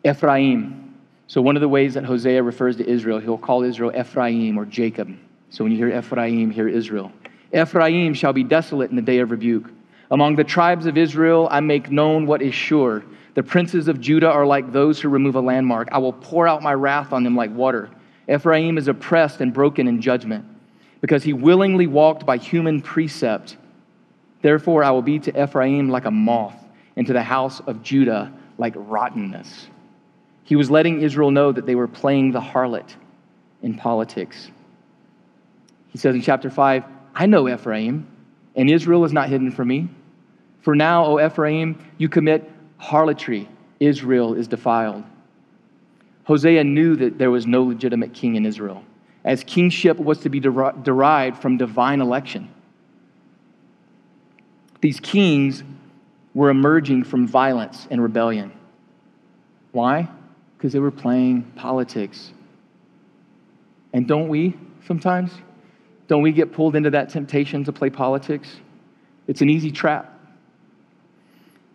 [0.04, 0.94] Ephraim.
[1.26, 4.64] So, one of the ways that Hosea refers to Israel, he'll call Israel Ephraim or
[4.64, 5.14] Jacob.
[5.50, 7.12] So, when you hear Ephraim, hear Israel.
[7.52, 9.68] Ephraim shall be desolate in the day of rebuke.
[10.10, 13.04] Among the tribes of Israel, I make known what is sure.
[13.34, 15.88] The princes of Judah are like those who remove a landmark.
[15.92, 17.90] I will pour out my wrath on them like water.
[18.28, 20.44] Ephraim is oppressed and broken in judgment
[21.00, 23.56] because he willingly walked by human precept.
[24.42, 26.56] Therefore, I will be to Ephraim like a moth,
[26.96, 29.68] and to the house of Judah like rottenness.
[30.44, 32.94] He was letting Israel know that they were playing the harlot
[33.62, 34.50] in politics.
[35.88, 38.06] He says in chapter 5, I know Ephraim,
[38.56, 39.88] and Israel is not hidden from me.
[40.62, 43.48] For now, O Ephraim, you commit harlotry.
[43.80, 45.04] Israel is defiled.
[46.24, 48.82] Hosea knew that there was no legitimate king in Israel,
[49.24, 52.52] as kingship was to be der- derived from divine election.
[54.80, 55.62] These kings
[56.34, 58.52] were emerging from violence and rebellion.
[59.72, 60.08] Why?
[60.56, 62.32] Because they were playing politics.
[63.92, 65.32] And don't we sometimes?
[66.08, 68.48] Don't we get pulled into that temptation to play politics?
[69.26, 70.17] It's an easy trap.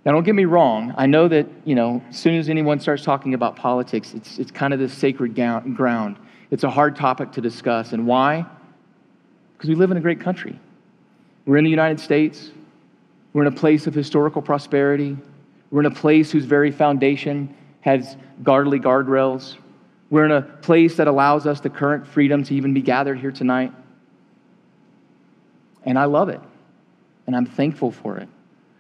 [0.06, 0.94] Now, don't get me wrong.
[0.98, 4.52] I know that, you know, as soon as anyone starts talking about politics, it's, it's
[4.52, 6.18] kind of this sacred ground.
[6.52, 7.94] It's a hard topic to discuss.
[7.94, 8.46] And why?
[9.54, 10.60] Because we live in a great country.
[11.46, 12.52] We're in the United States.
[13.32, 15.18] We're in a place of historical prosperity.
[15.72, 19.56] We're in a place whose very foundation has godly guardrails.
[20.10, 23.32] We're in a place that allows us the current freedom to even be gathered here
[23.32, 23.72] tonight.
[25.86, 26.42] And I love it.
[27.26, 28.28] And I'm thankful for it.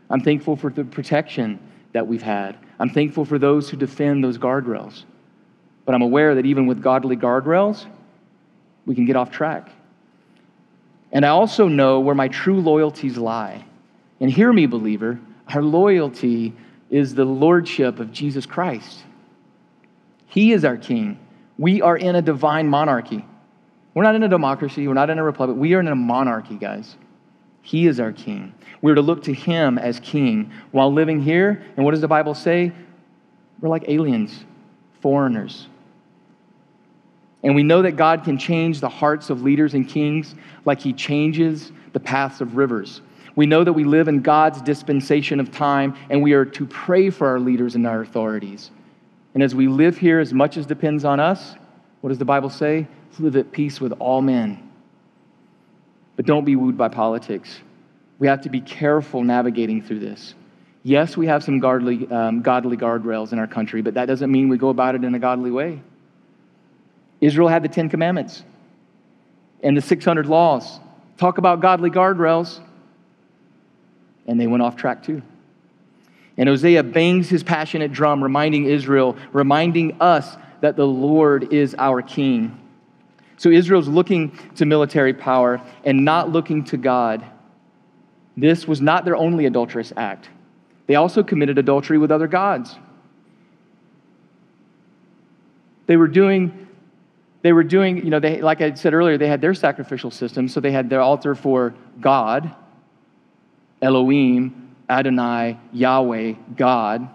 [0.09, 1.59] I'm thankful for the protection
[1.93, 2.57] that we've had.
[2.79, 5.03] I'm thankful for those who defend those guardrails.
[5.85, 7.85] But I'm aware that even with godly guardrails,
[8.85, 9.69] we can get off track.
[11.11, 13.63] And I also know where my true loyalties lie.
[14.19, 16.53] And hear me, believer, our loyalty
[16.89, 19.03] is the lordship of Jesus Christ.
[20.27, 21.19] He is our king.
[21.57, 23.25] We are in a divine monarchy.
[23.93, 25.57] We're not in a democracy, we're not in a republic.
[25.57, 26.95] We are in a monarchy, guys.
[27.63, 28.53] He is our king.
[28.81, 31.63] We're to look to him as king while living here.
[31.75, 32.73] And what does the Bible say?
[33.61, 34.43] We're like aliens,
[35.01, 35.67] foreigners.
[37.41, 40.91] And we know that God can change the hearts of leaders and kings like he
[40.91, 43.01] changes the paths of rivers.
[43.35, 47.09] We know that we live in God's dispensation of time, and we are to pray
[47.09, 48.71] for our leaders and our authorities.
[49.33, 51.55] And as we live here, as much as depends on us,
[52.01, 52.87] what does the Bible say?
[53.19, 54.71] Live at peace with all men.
[56.15, 57.59] But don't be wooed by politics.
[58.19, 60.35] We have to be careful navigating through this.
[60.83, 64.49] Yes, we have some godly, um, godly guardrails in our country, but that doesn't mean
[64.49, 65.81] we go about it in a godly way.
[67.21, 68.43] Israel had the Ten Commandments
[69.63, 70.79] and the 600 laws.
[71.17, 72.59] Talk about godly guardrails.
[74.27, 75.21] And they went off track too.
[76.37, 82.01] And Hosea bangs his passionate drum, reminding Israel, reminding us that the Lord is our
[82.01, 82.59] king.
[83.37, 87.25] So Israel's looking to military power and not looking to God.
[88.37, 90.29] This was not their only adulterous act.
[90.87, 92.75] They also committed adultery with other gods.
[95.85, 96.67] They were doing,
[97.41, 100.47] they were doing, you know, they, like I said earlier, they had their sacrificial system.
[100.47, 102.53] So they had their altar for God,
[103.81, 107.09] Elohim, Adonai, Yahweh, God.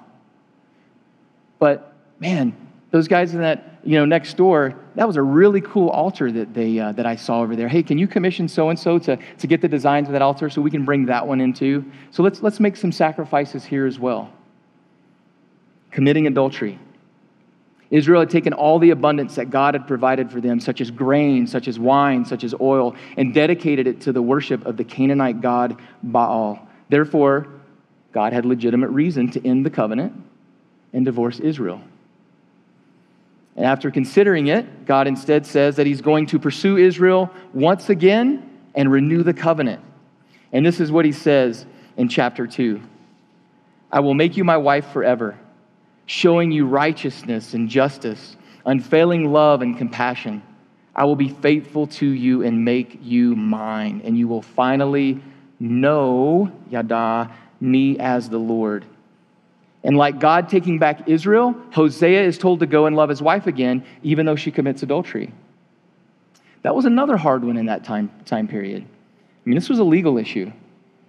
[1.58, 2.54] But man,
[2.90, 6.54] those guys in that, you know, next door, that was a really cool altar that
[6.54, 7.68] they uh, that I saw over there.
[7.68, 10.50] Hey, can you commission so and so to to get the designs of that altar
[10.50, 11.84] so we can bring that one into?
[12.10, 14.28] So let's let's make some sacrifices here as well.
[15.92, 16.80] Committing adultery.
[17.92, 21.46] Israel had taken all the abundance that God had provided for them, such as grain,
[21.46, 25.40] such as wine, such as oil, and dedicated it to the worship of the Canaanite
[25.40, 26.68] god Baal.
[26.88, 27.46] Therefore,
[28.12, 30.12] God had legitimate reason to end the covenant
[30.92, 31.80] and divorce Israel.
[33.58, 38.48] And after considering it, God instead says that he's going to pursue Israel once again
[38.76, 39.82] and renew the covenant.
[40.52, 41.66] And this is what he says
[41.96, 42.80] in chapter 2
[43.90, 45.36] I will make you my wife forever,
[46.06, 50.40] showing you righteousness and justice, unfailing love and compassion.
[50.94, 55.20] I will be faithful to you and make you mine, and you will finally
[55.58, 58.84] know, Yada, me as the Lord.
[59.88, 63.46] And like God taking back Israel, Hosea is told to go and love his wife
[63.46, 65.32] again, even though she commits adultery.
[66.60, 68.82] That was another hard one in that time, time period.
[68.82, 70.52] I mean, this was a legal issue.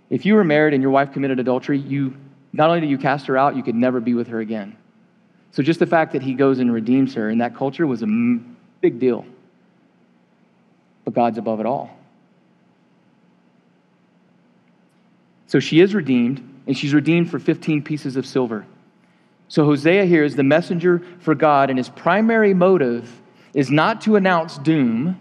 [0.10, 2.15] If you were married and your wife committed adultery, you
[2.54, 4.78] not only did you cast her out, you could never be with her again.
[5.52, 8.08] So just the fact that he goes and redeems her in that culture was a
[8.80, 9.26] big deal.
[11.04, 11.92] But God's above it all.
[15.48, 18.64] So she is redeemed, and she's redeemed for 15 pieces of silver.
[19.48, 23.12] So Hosea here is the messenger for God, and his primary motive
[23.56, 25.20] is not to announce doom,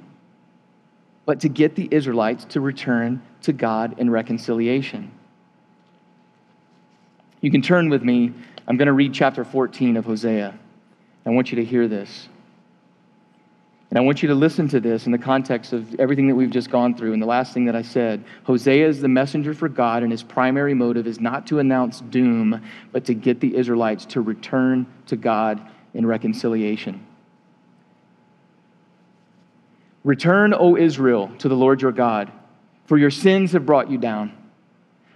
[1.24, 5.10] but to get the Israelites to return to God in reconciliation.
[7.40, 8.34] You can turn with me.
[8.66, 10.54] I'm going to read chapter 14 of Hosea.
[11.24, 12.28] I want you to hear this.
[13.90, 16.50] And I want you to listen to this in the context of everything that we've
[16.50, 17.14] just gone through.
[17.14, 20.22] And the last thing that I said Hosea is the messenger for God, and his
[20.22, 25.16] primary motive is not to announce doom, but to get the Israelites to return to
[25.16, 25.60] God
[25.94, 27.06] in reconciliation.
[30.04, 32.30] Return, O Israel, to the Lord your God,
[32.84, 34.32] for your sins have brought you down.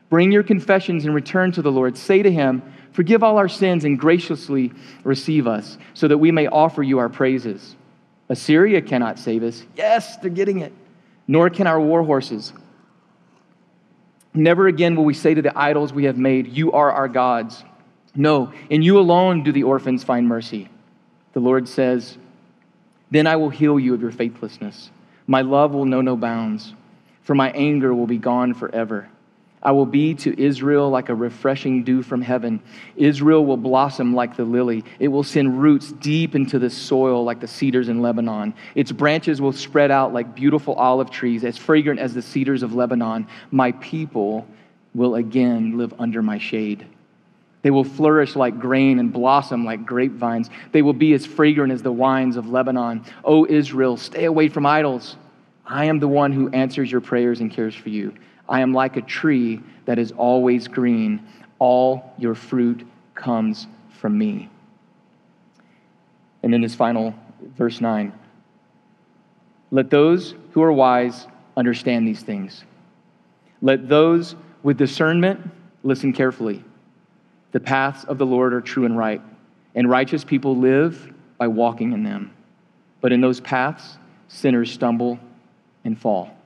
[0.08, 1.96] Bring your confessions and return to the Lord.
[1.96, 4.72] Say to him, Forgive all our sins and graciously
[5.04, 7.76] receive us, so that we may offer you our praises.
[8.32, 9.62] Assyria cannot save us.
[9.76, 10.72] Yes, they're getting it.
[11.28, 12.54] Nor can our war horses.
[14.32, 17.62] Never again will we say to the idols we have made, You are our gods.
[18.14, 20.70] No, in you alone do the orphans find mercy.
[21.34, 22.16] The Lord says,
[23.10, 24.90] Then I will heal you of your faithlessness.
[25.26, 26.72] My love will know no bounds,
[27.24, 29.10] for my anger will be gone forever.
[29.62, 32.60] I will be to Israel like a refreshing dew from heaven.
[32.96, 34.84] Israel will blossom like the lily.
[34.98, 38.54] It will send roots deep into the soil like the cedars in Lebanon.
[38.74, 42.74] Its branches will spread out like beautiful olive trees, as fragrant as the cedars of
[42.74, 43.28] Lebanon.
[43.52, 44.48] My people
[44.94, 46.84] will again live under my shade.
[47.62, 50.50] They will flourish like grain and blossom like grapevines.
[50.72, 53.04] They will be as fragrant as the wines of Lebanon.
[53.24, 55.16] O Israel, stay away from idols.
[55.64, 58.12] I am the one who answers your prayers and cares for you.
[58.52, 61.26] I am like a tree that is always green.
[61.58, 63.66] All your fruit comes
[63.98, 64.50] from me.
[66.42, 67.14] And then this final
[67.56, 68.12] verse 9
[69.70, 71.26] Let those who are wise
[71.56, 72.64] understand these things.
[73.62, 75.40] Let those with discernment
[75.82, 76.62] listen carefully.
[77.52, 79.22] The paths of the Lord are true and right,
[79.74, 82.34] and righteous people live by walking in them.
[83.00, 83.96] But in those paths,
[84.28, 85.18] sinners stumble
[85.84, 86.36] and fall.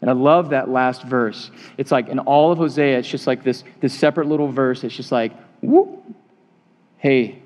[0.00, 1.50] And I love that last verse.
[1.78, 4.84] It's like in all of Hosea, it's just like this, this separate little verse.
[4.84, 6.02] It's just like, whoop,
[6.98, 7.42] hey,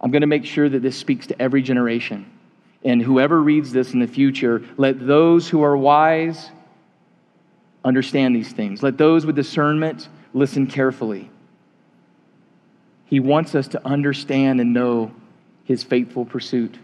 [0.00, 2.30] I'm going to make sure that this speaks to every generation.
[2.84, 6.50] And whoever reads this in the future, let those who are wise
[7.84, 8.82] understand these things.
[8.82, 11.30] Let those with discernment listen carefully.
[13.06, 15.12] He wants us to understand and know
[15.64, 16.78] his faithful pursuit.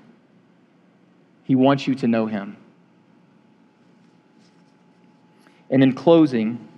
[1.44, 2.56] He wants you to know him.
[5.70, 6.68] And in closing,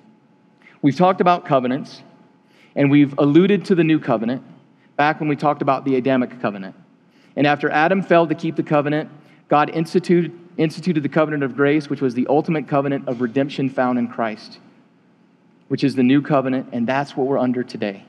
[0.83, 2.03] we've talked about covenants
[2.75, 4.43] and we've alluded to the new covenant
[4.97, 6.75] back when we talked about the Adamic covenant.
[7.37, 9.11] And after Adam failed to keep the covenant,
[9.49, 13.99] God instituted, instituted the covenant of grace, which was the ultimate covenant of redemption found
[13.99, 14.59] in Christ,
[15.69, 18.05] which is the new covenant, and that's what we're under today.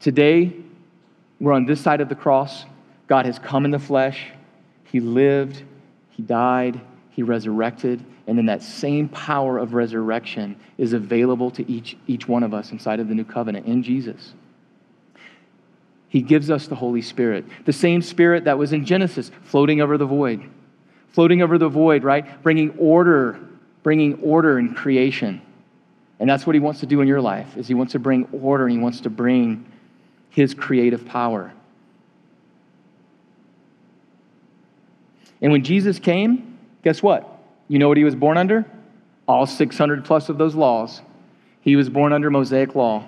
[0.00, 0.52] Today,
[1.40, 2.64] we're on this side of the cross.
[3.06, 4.26] God has come in the flesh,
[4.84, 5.62] He lived,
[6.10, 11.96] He died, He resurrected, and then that same power of resurrection is available to each,
[12.06, 14.32] each one of us inside of the new covenant in Jesus.
[16.08, 19.98] He gives us the Holy Spirit, the same Spirit that was in Genesis, floating over
[19.98, 20.48] the void.
[21.08, 22.42] Floating over the void, right?
[22.42, 23.38] Bringing order,
[23.82, 25.42] bringing order in creation.
[26.20, 28.28] And that's what he wants to do in your life, is he wants to bring
[28.32, 29.66] order and he wants to bring
[30.30, 31.52] his creative power.
[35.42, 37.33] And when Jesus came, guess what?
[37.68, 38.64] You know what he was born under?
[39.26, 41.00] All 600 plus of those laws.
[41.60, 43.06] He was born under Mosaic law.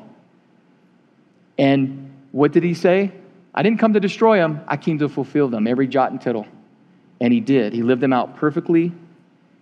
[1.59, 3.13] And what did he say?
[3.55, 6.47] I didn't come to destroy them, I came to fulfill them, every jot and tittle.
[7.21, 7.73] And he did.
[7.73, 8.93] He lived them out perfectly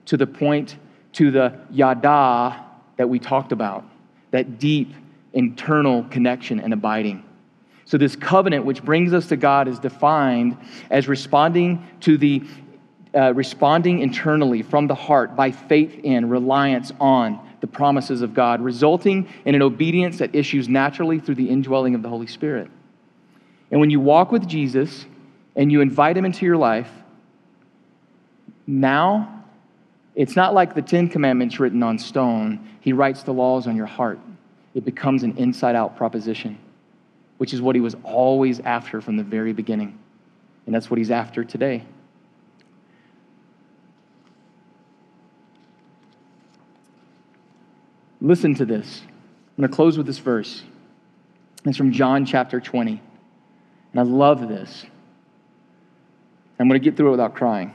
[0.06, 0.76] to the point,
[1.12, 2.64] to the yada
[2.96, 3.84] that we talked about,
[4.32, 4.92] that deep
[5.32, 7.22] internal connection and abiding.
[7.86, 10.56] So, this covenant, which brings us to God, is defined
[10.90, 12.42] as responding to the
[13.14, 18.60] uh, responding internally from the heart by faith in, reliance on the promises of God,
[18.60, 22.70] resulting in an obedience that issues naturally through the indwelling of the Holy Spirit.
[23.70, 25.06] And when you walk with Jesus
[25.56, 26.90] and you invite him into your life,
[28.66, 29.44] now
[30.14, 32.68] it's not like the Ten Commandments written on stone.
[32.80, 34.18] He writes the laws on your heart.
[34.74, 36.58] It becomes an inside out proposition,
[37.38, 39.98] which is what he was always after from the very beginning.
[40.66, 41.84] And that's what he's after today.
[48.24, 49.02] Listen to this.
[49.02, 50.62] I'm going to close with this verse.
[51.66, 52.92] It's from John chapter 20.
[53.92, 54.86] And I love this.
[56.58, 57.74] I'm going to get through it without crying.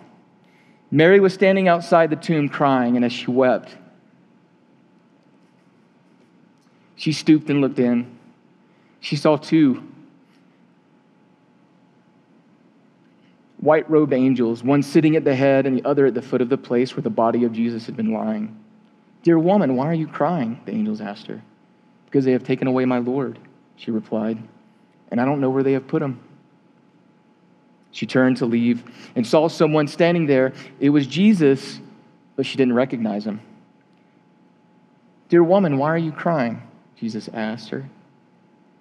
[0.89, 3.77] Mary was standing outside the tomb crying, and as she wept,
[6.95, 8.17] she stooped and looked in.
[9.01, 9.83] She saw two
[13.59, 16.49] white robed angels, one sitting at the head and the other at the foot of
[16.49, 18.57] the place where the body of Jesus had been lying.
[19.23, 20.59] Dear woman, why are you crying?
[20.65, 21.41] The angels asked her.
[22.05, 23.37] Because they have taken away my Lord,
[23.75, 24.41] she replied,
[25.11, 26.19] and I don't know where they have put him.
[27.91, 28.83] She turned to leave
[29.15, 30.53] and saw someone standing there.
[30.79, 31.79] It was Jesus,
[32.35, 33.41] but she didn't recognize him.
[35.27, 36.63] Dear woman, why are you crying?
[36.95, 37.87] Jesus asked her.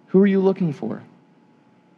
[0.08, 1.02] Who are you looking for?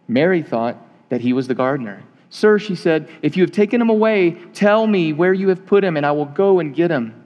[0.09, 0.76] Mary thought
[1.09, 2.03] that he was the gardener.
[2.30, 5.84] Sir, she said, if you have taken him away, tell me where you have put
[5.84, 7.20] him, and I will go and get him.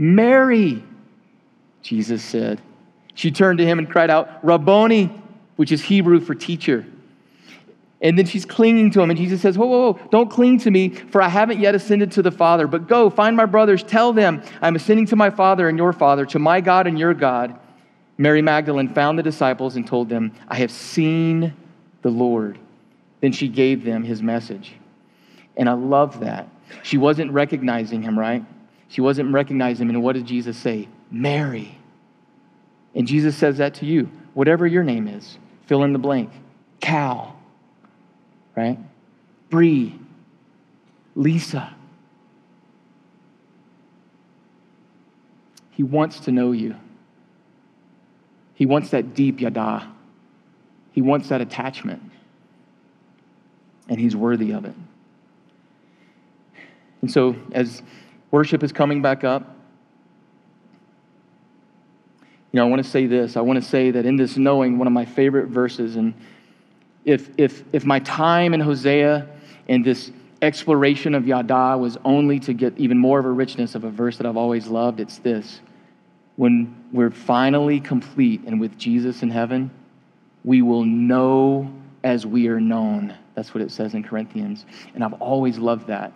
[0.00, 0.82] Mary,
[1.82, 2.58] Jesus said.
[3.12, 5.12] She turned to him and cried out, Rabboni,
[5.56, 6.86] which is Hebrew for teacher.
[8.00, 10.70] And then she's clinging to him, and Jesus says, Whoa, whoa, whoa, don't cling to
[10.70, 12.66] me, for I haven't yet ascended to the Father.
[12.66, 16.24] But go, find my brothers, tell them, I'm ascending to my Father and your Father,
[16.26, 17.58] to my God and your God.
[18.16, 21.54] Mary Magdalene found the disciples and told them, I have seen
[22.00, 22.58] the Lord.
[23.20, 24.72] Then she gave them his message.
[25.58, 26.48] And I love that.
[26.84, 28.42] She wasn't recognizing him, right?
[28.90, 29.94] She wasn't recognizing him.
[29.94, 30.88] And what did Jesus say?
[31.10, 31.78] Mary.
[32.94, 34.10] And Jesus says that to you.
[34.34, 36.30] Whatever your name is, fill in the blank.
[36.80, 37.36] Cal,
[38.56, 38.78] right?
[39.48, 39.98] Bree,
[41.14, 41.72] Lisa.
[45.70, 46.74] He wants to know you.
[48.54, 49.88] He wants that deep yada.
[50.92, 52.02] He wants that attachment.
[53.88, 54.74] And he's worthy of it.
[57.02, 57.82] And so, as
[58.30, 59.56] Worship is coming back up.
[62.52, 63.36] You know, I want to say this.
[63.36, 66.14] I want to say that in this knowing, one of my favorite verses, and
[67.04, 69.28] if, if, if my time in Hosea
[69.68, 70.10] and this
[70.42, 74.16] exploration of Yada was only to get even more of a richness of a verse
[74.16, 75.00] that I've always loved.
[75.00, 75.60] It's this
[76.36, 79.70] when we're finally complete and with Jesus in heaven,
[80.44, 81.70] we will know
[82.02, 83.14] as we are known.
[83.34, 84.64] That's what it says in Corinthians.
[84.94, 86.12] And I've always loved that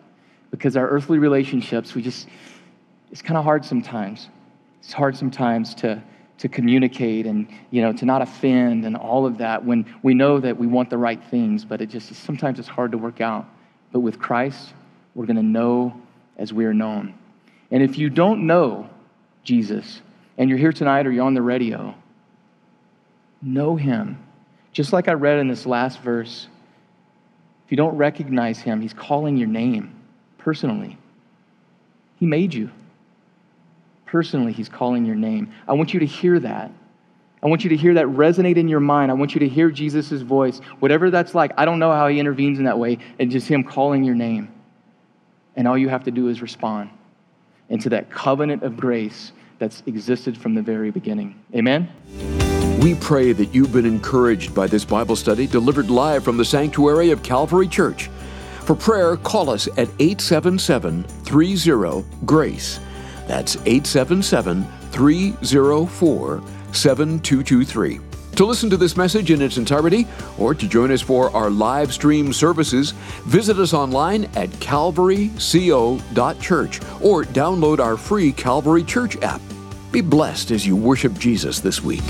[0.54, 2.28] because our earthly relationships, we just,
[3.10, 4.28] it's kind of hard sometimes.
[4.78, 6.00] It's hard sometimes to,
[6.38, 10.38] to communicate and, you know, to not offend and all of that when we know
[10.38, 13.48] that we want the right things, but it just, sometimes it's hard to work out.
[13.90, 14.72] But with Christ,
[15.16, 16.00] we're going to know
[16.36, 17.14] as we are known.
[17.72, 18.88] And if you don't know
[19.42, 20.02] Jesus,
[20.38, 21.96] and you're here tonight or you're on the radio,
[23.42, 24.24] know him.
[24.72, 26.46] Just like I read in this last verse,
[27.64, 30.02] if you don't recognize him, he's calling your name
[30.44, 30.98] personally.
[32.20, 32.70] He made you.
[34.04, 35.52] Personally, he's calling your name.
[35.66, 36.70] I want you to hear that.
[37.42, 39.10] I want you to hear that resonate in your mind.
[39.10, 41.52] I want you to hear Jesus' voice, whatever that's like.
[41.56, 44.52] I don't know how he intervenes in that way, and just him calling your name.
[45.56, 46.90] And all you have to do is respond
[47.70, 51.42] into that covenant of grace that's existed from the very beginning.
[51.54, 51.88] Amen?
[52.82, 57.10] We pray that you've been encouraged by this Bible study delivered live from the sanctuary
[57.10, 58.10] of Calvary Church.
[58.64, 62.80] For prayer, call us at 877 30 GRACE.
[63.26, 66.42] That's 877 304
[66.72, 68.00] 7223.
[68.36, 70.08] To listen to this message in its entirety
[70.38, 72.92] or to join us for our live stream services,
[73.26, 79.40] visit us online at calvaryco.church or download our free Calvary Church app.
[79.92, 82.02] Be blessed as you worship Jesus this week.